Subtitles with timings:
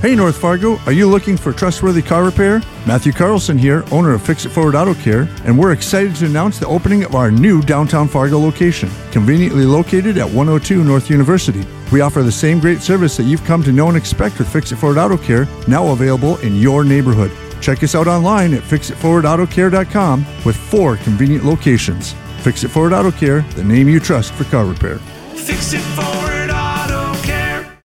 [0.00, 2.62] Hey North Fargo, are you looking for trustworthy car repair?
[2.86, 6.58] Matthew Carlson here, owner of Fix It Forward Auto Care, and we're excited to announce
[6.58, 11.66] the opening of our new downtown Fargo location, conveniently located at 102 North University.
[11.92, 14.72] We offer the same great service that you've come to know and expect with Fix
[14.72, 17.30] It Forward Auto Care, now available in your neighborhood.
[17.60, 22.14] Check us out online at fixitforwardautocare.com with four convenient locations.
[22.38, 24.96] Fix It Forward Auto Care, the name you trust for car repair.
[25.36, 27.82] Fix it forward auto care.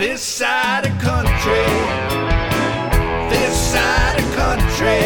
[0.00, 0.91] This side
[1.42, 1.64] country.
[3.30, 5.00] This side of country.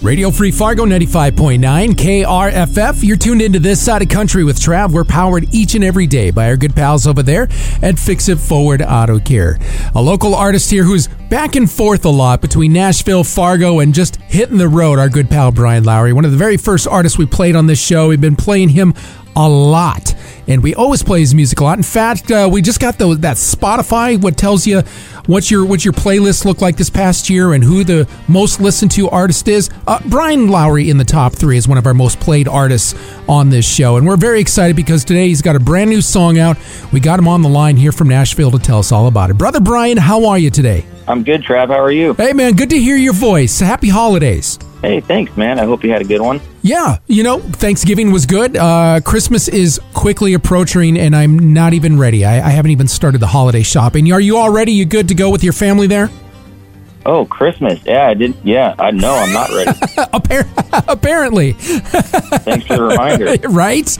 [0.00, 3.04] Radio Free Fargo 95.9 KRFF.
[3.04, 4.90] You're tuned into this side of country with Trav.
[4.90, 7.48] We're powered each and every day by our good pals over there
[7.82, 9.58] at Fix It Forward Auto Care.
[9.94, 14.16] A local artist here who's back and forth a lot between Nashville, Fargo, and just
[14.22, 14.98] hitting the road.
[14.98, 17.80] Our good pal Bryan Loweree, one of the very first artists we played on this
[17.80, 18.08] show.
[18.08, 18.94] We've been playing him
[19.38, 20.14] a lot.
[20.48, 21.78] And we always play his music a lot.
[21.78, 24.82] In fact, uh, we just got the, that Spotify, what tells you
[25.26, 28.90] what your what your playlist looked like this past year and who the most listened
[28.92, 29.68] to artist is.
[29.86, 32.94] Uh, Bryan Loweree in the top three is one of our most played artists
[33.28, 36.38] on this show, and we're very excited because today he's got a brand new song
[36.38, 36.56] out.
[36.92, 39.34] We got him on the line here from Nashville to tell us all about it.
[39.34, 40.86] Brother Bryan, how are you today?
[41.06, 41.68] I'm good, Trav.
[41.68, 42.14] How are you?
[42.14, 43.60] Hey man, good to hear your voice.
[43.60, 44.58] Happy holidays.
[44.82, 45.58] Hey, thanks, man.
[45.58, 46.40] I hope you had a good one.
[46.62, 48.56] Yeah, you know, Thanksgiving was good.
[48.56, 52.24] Uh, Christmas is quickly approaching, and I'm not even ready.
[52.24, 54.12] I, I haven't even started the holiday shopping.
[54.12, 54.70] Are you all ready?
[54.72, 56.10] You good to go with your family there?
[57.04, 57.80] Oh, Christmas.
[57.84, 58.36] Yeah, I did.
[58.44, 59.14] Yeah, I know.
[59.14, 59.70] I'm not ready.
[60.12, 63.34] Appar- apparently, Thanks for the reminder.
[63.48, 63.98] right?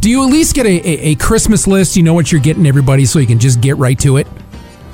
[0.00, 1.96] Do you at least get a, a, a Christmas list?
[1.96, 4.26] You know what you're getting everybody, so you can just get right to it.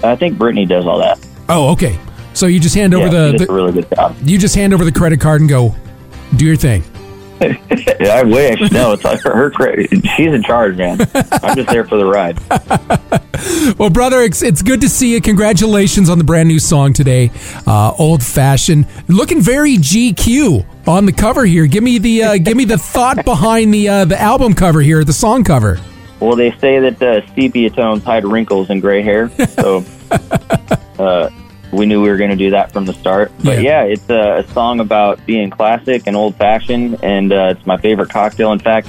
[0.03, 1.25] I think Brittany does all that.
[1.49, 1.99] Oh, okay.
[2.35, 4.17] So you just hand over yeah, the, the really good job.
[4.23, 5.75] you just hand over the credit card and go,
[6.37, 6.83] do your thing.
[8.01, 8.71] Yeah, I wish.
[8.73, 9.91] No, it's like her, her credit.
[10.17, 11.01] She's in charge, man.
[11.15, 12.39] I'm just there for the ride.
[13.77, 15.21] Well, brother, it's, it's good to see you.
[15.21, 17.33] Congratulations on the brand new song today.
[17.67, 21.67] Uh, Old fashioned, looking very GQ on the cover here.
[21.67, 25.03] Give me the uh, give me the thought behind the uh, the album cover here,
[25.03, 25.81] the song cover.
[26.21, 29.85] Well, they say that uh, sepia tones hide wrinkles and gray hair, so
[31.01, 31.31] uh,
[31.73, 33.33] we knew we were going to do that from the start.
[33.43, 33.83] But Yeah.
[33.83, 37.77] yeah, it's a, a song about being classic and old fashioned, and uh, it's my
[37.79, 38.53] favorite cocktail.
[38.53, 38.89] In fact,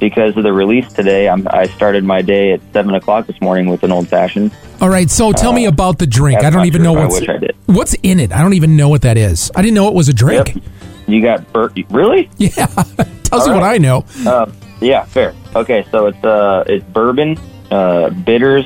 [0.00, 3.68] because of the release today, I'm, I started my day at seven o'clock this morning
[3.68, 4.50] with an old fashioned.
[4.80, 6.42] All right, so tell me about the drink.
[6.42, 7.54] I don't even know what's wish I did.
[7.66, 8.32] what's in it.
[8.32, 9.52] I don't even know what that is.
[9.54, 10.54] I didn't know it was a drink.
[10.54, 10.64] Yep.
[11.06, 11.78] You got Bert?
[11.90, 12.30] Really?
[12.38, 12.66] Yeah,
[13.24, 13.62] tells All you what.
[13.62, 14.04] I know.
[14.26, 14.50] Uh,
[14.80, 15.34] yeah, fair.
[15.54, 17.38] Okay, so it's uh, it's bourbon,
[17.70, 18.64] uh, bitters,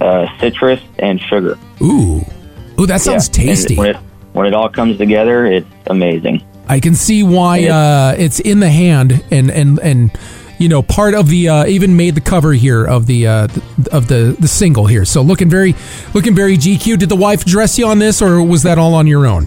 [0.00, 1.58] uh, citrus, and sugar.
[1.82, 2.24] Ooh,
[2.80, 3.44] ooh, that sounds Yeah.
[3.44, 3.76] Tasty.
[3.76, 3.96] When it,
[4.32, 6.42] when it all comes together, it's amazing.
[6.68, 10.10] I can see why uh, it's in the hand and and and
[10.58, 13.48] you know part of the uh, even made the cover here of the uh,
[13.90, 15.04] of the the single here.
[15.06, 15.74] So looking very
[16.14, 16.98] looking very GQ.
[16.98, 19.46] Did the wife dress you on this, or was that all on your own?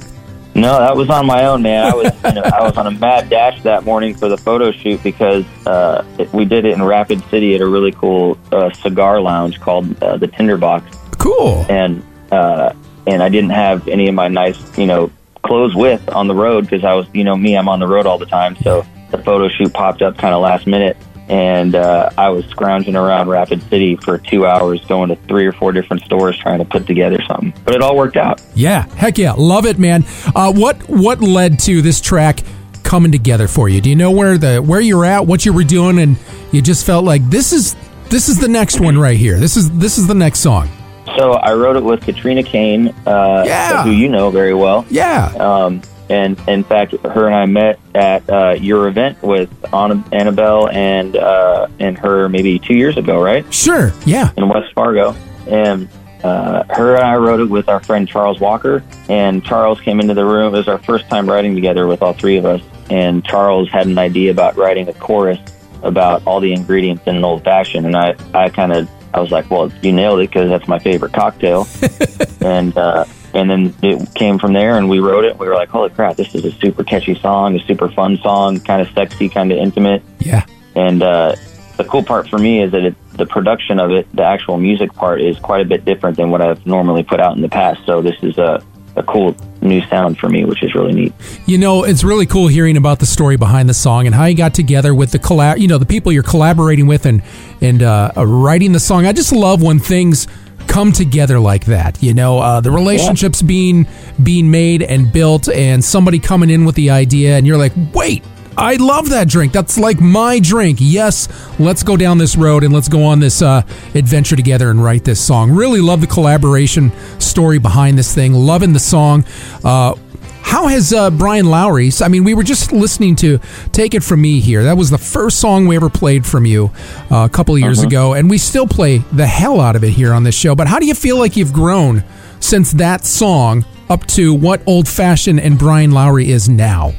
[0.54, 1.86] No, that was on my own, man.
[1.94, 4.72] I was you know, I was on a mad dash that morning for the photo
[4.72, 8.70] shoot because uh, it, we did it in Rapid City at a really cool uh,
[8.74, 11.66] cigar lounge called uh, the Tinderbox, Cool.
[11.70, 12.04] and
[12.34, 12.74] uh,
[13.08, 15.12] and I didn't have any of my nice you know
[15.44, 18.06] clothes with on the road because I was you know me I'm on the road
[18.06, 20.98] all the time, so the photo shoot popped up kind of last minute.
[21.30, 25.54] And uh, I was scrounging around Rapid City for two hours, going to three or
[25.54, 27.54] four different stores trying to put together something.
[27.64, 28.42] But it all worked out.
[28.54, 30.04] Yeah, heck yeah, love it, man.
[30.36, 32.42] Uh, what what led to this track
[32.84, 33.80] coming together for you?
[33.80, 36.18] Do you know where the where you're at, what you were doing, and
[36.52, 37.78] you just felt like this is
[38.10, 39.40] this is the next one right here.
[39.40, 40.70] This is this is the next song.
[41.18, 43.84] So I wrote it with Katrina Kane, uh, Yeah.
[43.84, 44.86] who you know very well.
[44.90, 45.26] Yeah.
[45.40, 50.68] Um, and in fact, her and I met at uh, your event with Anna- Annabelle
[50.70, 53.94] and uh, and her maybe two years ago, right, Sure.
[54.06, 54.32] Yeah.
[54.38, 55.16] in West Fargo.
[55.48, 55.88] And
[56.24, 58.84] uh, her and I wrote it with our friend Charles Walker.
[59.10, 60.54] And Charles came into the room.
[60.54, 62.62] It was our first time writing together with all three of us.
[62.90, 65.40] And Charles had an idea about writing a chorus
[65.82, 67.86] about all the ingredients in an old fashioned.
[67.86, 70.80] And I, I kind of, I was like, well, you nailed it because that's my
[70.80, 71.68] favorite cocktail.
[72.42, 75.38] and uh, and then it came from there, and we wrote it.
[75.38, 78.60] We were like, holy crap, this is a super catchy song, a super fun song,
[78.60, 80.04] kind of sexy, kind of intimate.
[80.20, 80.46] Yeah.
[80.76, 81.36] And uh,
[81.78, 84.94] the cool part for me is that it, the production of it, the actual music
[84.94, 87.86] part, is quite a bit different than what I've normally put out in the past.
[87.86, 88.64] So this is a,
[88.96, 91.14] a cool new sound for me, which is really neat.
[91.46, 94.36] You know, it's really cool hearing about the story behind the song and how you
[94.36, 95.60] got together with the collab.
[95.60, 97.22] You know, the people you're collaborating with and
[97.62, 99.06] and uh, uh, writing the song.
[99.06, 100.28] I just love when things
[100.68, 102.02] come together like that.
[102.02, 103.88] You know, uh, the relationships being
[104.22, 108.24] being made and built, and somebody coming in with the idea, and you're like, wait.
[108.58, 109.54] I love that drink.
[109.54, 110.78] That's like my drink.
[110.82, 111.28] Yes,
[111.60, 113.64] let's go down this road and let's go on this uh,
[113.96, 115.52] adventure together and write this song.
[115.52, 118.34] Really love the collaboration story behind this thing.
[118.34, 119.24] Loving the song.
[119.64, 119.96] Uh,
[120.44, 122.02] how has uh, Bryan Loweree?
[122.04, 123.40] I mean, we were just listening to
[123.72, 124.64] "Take It From Me" here.
[124.64, 126.72] That was the first song we ever played from you
[127.10, 127.88] uh, a couple of years Uh-huh.
[127.88, 130.54] ago, and we still play the hell out of it here on this show.
[130.56, 132.04] But how do you feel like you've grown
[132.42, 136.94] since that song up to what old fashioned and Bryan Loweree is now?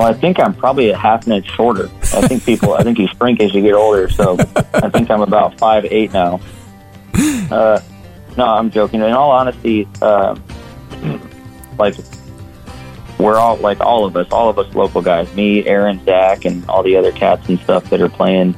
[0.00, 1.90] Well, I think I'm probably a half an inch shorter.
[2.00, 4.08] I think people, I think you shrink as you get older.
[4.08, 4.38] So
[4.72, 6.40] I think I'm about five eight now.
[7.50, 7.82] Uh,
[8.38, 9.02] no, I'm joking.
[9.02, 10.38] In all honesty, uh,
[11.78, 11.96] like
[13.18, 16.64] we're all like all of us, all of us local guys, me, Aaron, Zach, and
[16.70, 18.56] all the other cats and stuff that are playing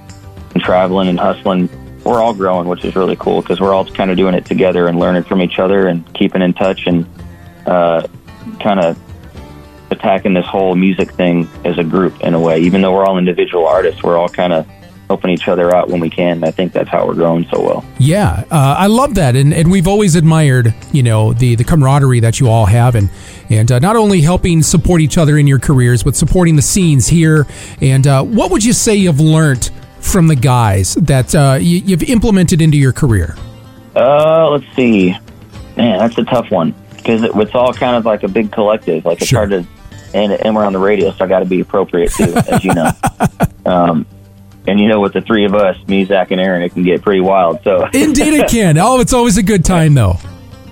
[0.55, 1.69] and traveling and hustling.
[2.05, 4.87] We're all growing, which is really cool because we're all kind of doing it together
[4.87, 7.05] and learning from each other and keeping in touch and
[7.67, 8.07] uh,
[8.61, 8.97] kind of
[9.93, 12.59] attacking this whole music thing as a group in a way.
[12.61, 14.67] Even though we're all individual artists, we're all kind of
[15.09, 16.43] helping each other out when we can.
[16.43, 17.85] I think that's how we're growing so well.
[17.99, 22.21] Yeah, uh, I love that, and and we've always admired you know the the camaraderie
[22.21, 23.11] that you all have, and
[23.51, 27.07] and uh, not only helping support each other in your careers, but supporting the scenes
[27.07, 27.47] here.
[27.81, 32.03] And uh, what would you say you've learned from the guys that uh, you, you've
[32.05, 33.37] implemented into your career?
[33.95, 35.15] Uh, let's see.
[35.77, 39.05] Man, that's a tough one because it, it's all kind of like a big collective.
[39.05, 39.47] Like it's Sure.
[39.47, 39.67] hard to,
[40.15, 42.75] and, and we're on the radio, so I got to be appropriate too, as you
[42.75, 42.91] know.
[43.65, 44.07] Um,
[44.67, 47.01] and you know, with the three of us, me, Zach, and Aaron, it can get
[47.01, 47.61] pretty wild.
[47.63, 48.77] So, Indeed, it can.
[48.77, 50.19] Oh, it's always a good time though.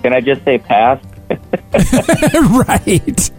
[0.03, 1.01] can I just say pass?
[2.67, 3.29] right.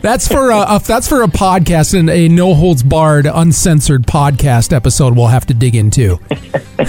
[0.00, 4.72] That's for a, a that's for a podcast and a no holds barred, uncensored podcast
[4.72, 5.16] episode.
[5.16, 6.18] We'll have to dig into.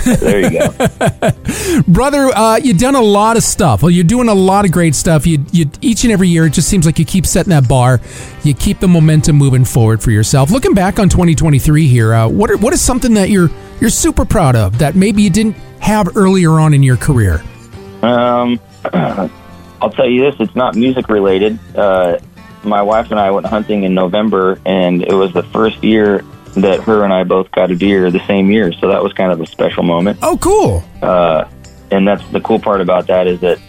[0.06, 0.70] There you go.
[1.88, 4.96] brother uh, you've done a lot of stuff well you're doing a lot of great
[4.96, 7.68] stuff you, you each and every year it just seems like you keep setting that
[7.68, 8.00] bar
[8.44, 12.50] you keep the momentum moving forward for yourself looking back on 2023 here uh, what
[12.50, 16.16] are, what is something that you're you're super proud of that maybe you didn't have
[16.18, 17.44] earlier on in your career
[18.02, 18.60] Um,
[19.83, 21.59] I'll tell you this: it's not music related.
[21.75, 22.18] Uh,
[22.63, 26.24] my wife and I went hunting in November, and it was the first year
[26.56, 28.71] that her and I both got a deer the same year.
[28.74, 30.19] So that was kind of a special moment.
[30.21, 31.50] oh cool Uh,
[31.91, 33.59] and that's the cool part about that is that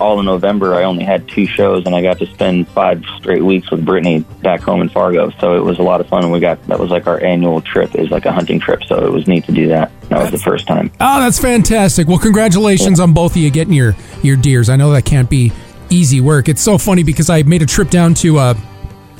[0.00, 3.44] all in November I only had two shows, and I got to spend five straight
[3.44, 5.30] weeks with Brittany back home in Fargo.
[5.40, 7.60] So it was a lot of fun, and we got that was like our annual
[7.60, 8.84] trip is like a hunting trip.
[8.84, 9.90] So it was neat to do that.
[10.08, 10.90] That was the first time.
[11.00, 14.90] oh that's fantastic well congratulations on both of you getting your your deers i know
[14.92, 15.52] that can't be
[15.90, 18.54] easy work it's so funny because i made a trip down to uh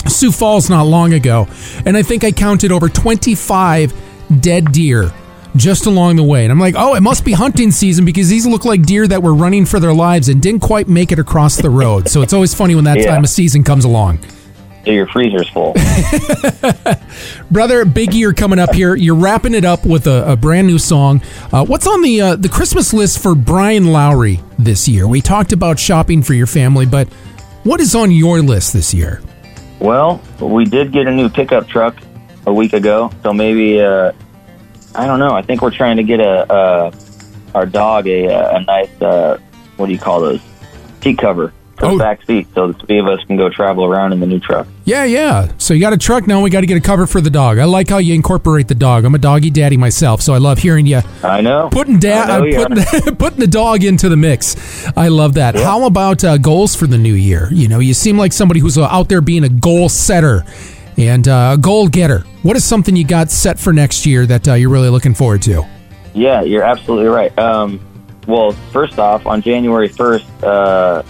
[0.06, 1.46] Sioux Falls not long ago,
[1.84, 3.92] and I think I counted over 25
[4.40, 5.12] dead deer
[5.58, 6.44] just along the way.
[6.44, 9.22] And I'm like, oh, it must be hunting season because these look like deer that
[9.22, 12.08] were running for their lives and didn't quite make it across the road.
[12.08, 13.06] So it's always funny when that Yeah.
[13.12, 14.20] time of season comes along.
[14.84, 15.74] So your freezer's full.
[17.50, 18.94] Brother, big year coming up here.
[18.94, 21.20] You're wrapping it up with a, a brand new song.
[21.52, 25.06] Uh, what's on the uh, the Christmas list for Bryan Loweree this year?
[25.06, 27.08] We talked about shopping for your family, but
[27.64, 29.20] what is on your list this year?
[29.78, 31.96] Well, we did get a new pickup truck
[32.46, 34.12] a week ago, so maybe uh,
[34.94, 35.30] I don't know.
[35.32, 36.90] I think we're trying to get a, uh
[37.54, 38.26] our dog a,
[38.56, 39.38] a nice uh,
[39.76, 40.40] what do you call those
[41.00, 41.92] seat cover for Oh.
[41.92, 44.40] the back seat, so the three of us can go travel around in the new
[44.40, 44.66] truck.
[44.84, 45.52] Yeah, yeah.
[45.58, 46.42] So you got a truck now.
[46.42, 47.58] We got to get a cover for the dog.
[47.58, 49.04] I like how you incorporate the dog.
[49.04, 51.68] I'm a doggy daddy myself, so I love hearing you I know.
[51.70, 54.56] putting dad, uh, putting, putting the dog into the mix.
[54.96, 55.54] I love that.
[55.54, 57.48] How about uh, goals for the new year?
[57.52, 60.44] You know, you seem like somebody who's uh, out there being a goal setter
[60.98, 62.20] and uh, a goal getter.
[62.42, 65.42] What is something you got set for next year that uh, you're really looking forward
[65.42, 65.66] to?
[66.14, 67.36] Yeah, you're absolutely right.
[67.38, 67.80] Um,
[68.26, 71.02] well, first off, on January 1st, uh,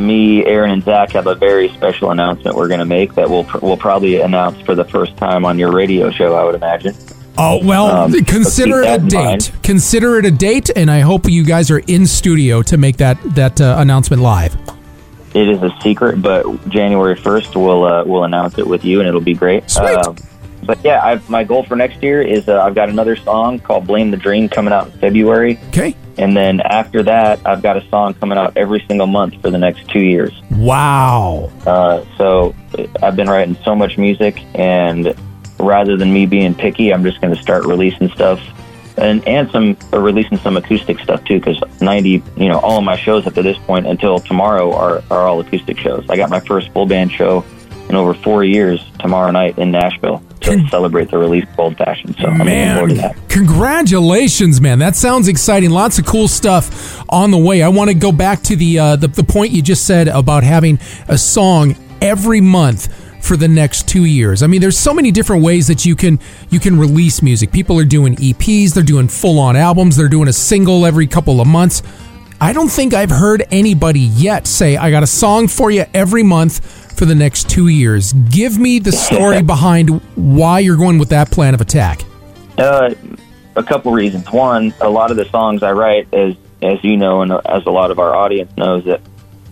[0.00, 3.44] me, Aaron, and Zach have a very special announcement we're going to make that we'll,
[3.44, 6.94] pr- we'll probably announce for the first time on your radio show, I would imagine.
[7.38, 9.40] Oh well, Um, consider it a in mind.
[9.40, 9.52] date.
[9.62, 13.18] Consider it a date, and I hope you guys are in studio to make that
[13.34, 14.56] that uh, announcement live.
[15.34, 19.08] It is a secret, but January 1st, we'll, uh, we'll announce it with you, and
[19.08, 19.70] it'll be great.
[19.70, 19.86] Sweet.
[19.86, 20.16] Um,
[20.62, 23.86] but yeah, I've, my goal for next year is uh, I've got another song called
[23.86, 25.58] Blame the Dream coming out in February.
[25.68, 25.96] Okay.
[26.18, 29.58] And then after that, I've got a song coming out every single month for the
[29.58, 30.32] next two years.
[30.50, 31.50] Wow.
[31.66, 32.54] Uh, so
[33.02, 35.14] I've been writing so much music, and
[35.58, 38.40] rather than me being picky, I'm just going to start releasing stuff,
[38.96, 41.38] and and some uh, releasing some acoustic stuff too.
[41.40, 45.02] Because ninety, you know, all of my shows up to this point until tomorrow are
[45.10, 46.04] are all acoustic shows.
[46.08, 47.44] I got my first full band show
[47.88, 52.16] in over four years tomorrow night in Nashville to celebrate the release of Old Fashioned.
[52.16, 53.28] So I'm looking forward to Man, that.
[53.28, 54.78] congratulations, man!
[54.78, 55.70] That sounds exciting.
[55.70, 57.62] Lots of cool stuff on the way.
[57.62, 60.44] I want to go back to the, uh, the the point you just said about
[60.44, 60.78] having
[61.08, 64.42] a song every month for the next two years?
[64.42, 66.18] I mean, there's so many different ways that you can
[66.50, 67.52] you can release music.
[67.52, 71.40] People are doing EPs, they're doing full on albums, they're doing a single every couple
[71.40, 71.82] of months.
[72.42, 76.22] I don't think I've heard anybody yet say, I got a song for you every
[76.22, 76.64] month
[76.98, 78.14] for the next two years.
[78.14, 82.02] Give me the story behind why you're going with that plan of attack.
[82.56, 82.94] Uh,
[83.56, 84.30] a couple reasons.
[84.30, 87.70] One, a lot of the songs I write, as as you know, and as a
[87.70, 89.00] lot of our audience knows, that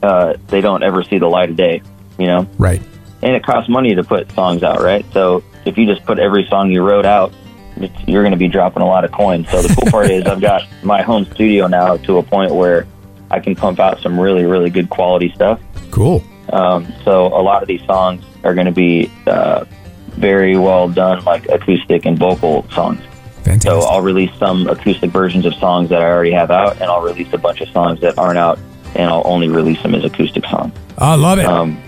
[0.02, 1.82] uh, they don't ever see the light of day.
[2.18, 2.82] You know, Right.
[3.22, 5.04] And it costs money to put songs out, right?
[5.12, 7.32] So if you just put every song you wrote out,
[7.76, 9.48] it's, you're going to be dropping a lot of coins.
[9.50, 12.86] So the cool part is I've got my home studio now to a point where
[13.30, 15.60] I can pump out some really, really good quality stuff.
[15.90, 16.22] Cool.
[16.52, 19.64] Um, so a lot of these songs are going to be uh,
[20.10, 23.00] very well done, like acoustic and vocal songs.
[23.44, 23.70] Fantastic.
[23.70, 27.02] So I'll release some acoustic versions of songs that I already have out, and I'll
[27.02, 28.58] release a bunch of songs that aren't out,
[28.94, 30.74] and I'll only release them as acoustic songs.
[30.96, 31.46] I love it.
[31.46, 31.80] Um,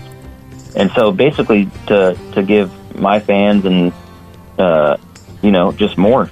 [0.75, 3.93] and so basically, to to give my fans and
[4.57, 4.97] uh,
[5.41, 6.29] you know just more,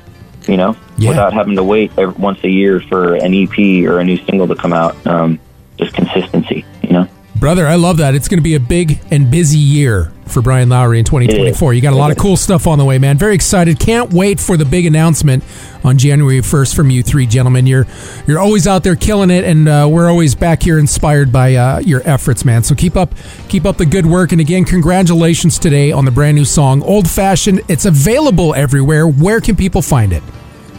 [0.48, 1.10] you know, Yeah.
[1.10, 4.48] without having to wait every, once a year for an EP or a new single
[4.48, 4.96] to come out.
[5.08, 5.39] Um,
[5.77, 7.08] just consistency, you know.
[7.39, 8.15] Brother, I love that.
[8.15, 11.74] It's going to be a big and busy year for Bryan Loweree in 2024.
[11.74, 13.17] You got a lot of cool stuff on the way, man.
[13.17, 13.79] Very excited.
[13.79, 15.46] Can't wait for the big announcement
[15.86, 17.65] on January 1st from you three gentlemen.
[17.65, 17.88] You're
[18.27, 21.79] you're always out there killing it, and uh, we're always back here inspired by uh,
[21.79, 22.62] your efforts, man.
[22.63, 23.13] So keep up
[23.48, 24.34] keep up the good work.
[24.34, 27.62] And again, congratulations today on the brand new song, Old Fashioned.
[27.69, 29.08] It's available everywhere.
[29.08, 30.24] Where can people find it?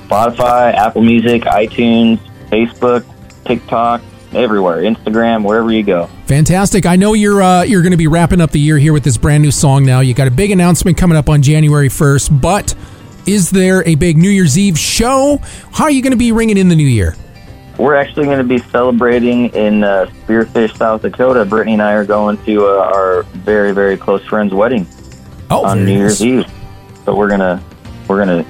[0.08, 2.18] Spotify, Apple Music, iTunes,
[2.50, 3.06] Facebook,
[3.46, 4.02] TikTok,
[4.34, 6.08] everywhere, Instagram, wherever you go.
[6.26, 6.86] Fantastic.
[6.86, 9.16] I know you're uh, you're going to be wrapping up the year here with this
[9.18, 10.00] brand new song now.
[10.00, 12.74] You got a big announcement coming up on January 1st, but
[13.26, 15.38] is there a big New Year's Eve show?
[15.72, 17.16] How are you going to be ringing in the new year?
[17.78, 21.46] We're actually going to be celebrating in uh, Spearfish, South Dakota.
[21.46, 24.86] Brittany and I are going to uh, our very, very close friend's wedding
[25.50, 26.22] Oh, on New Year's.
[26.22, 26.44] Eve.
[27.06, 27.62] So we're gonna
[28.06, 28.44] we're gonna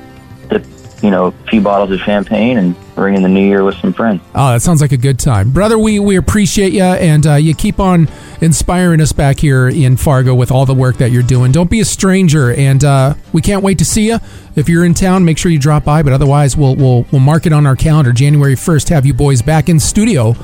[1.02, 3.92] you know, a few bottles of champagne and ring in the new year with some
[3.92, 4.20] friends.
[4.34, 5.78] Oh, that sounds like a good time, brother.
[5.78, 8.08] We we appreciate you, and uh, you keep on
[8.40, 11.52] inspiring us back here in Fargo with all the work that you're doing.
[11.52, 14.18] Don't be a stranger, and uh, we can't wait to see you.
[14.56, 16.02] If you're in town, make sure you drop by.
[16.02, 18.12] But otherwise, we'll we'll we'll mark it on our calendar.
[18.12, 20.34] January first, have you boys back in studio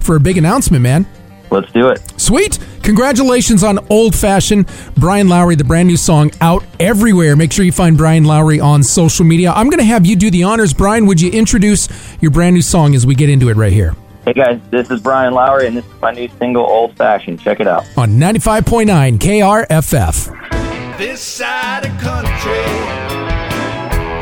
[0.00, 1.06] for a big announcement, man.
[1.50, 2.02] Let's do it.
[2.20, 2.58] Sweet.
[2.82, 4.66] Congratulations on Old Fashioned.
[4.96, 7.34] Bryan Loweree, the brand new song out everywhere.
[7.34, 9.52] Make sure you find Bryan Loweree on social media.
[9.52, 10.72] I'm going to have you do the honors.
[10.72, 11.88] Bryan, would you introduce
[12.20, 13.94] your brand new song as we get into it right here
[14.26, 17.40] Hey guys, this is Bryan Loweree, and this is my new single, Old Fashioned.
[17.40, 17.84] Check it out.
[17.96, 20.98] on 95.9 KRFF?
[20.98, 22.64] This side of country.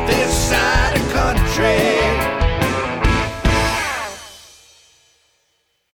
[0.06, 2.13] This side of country.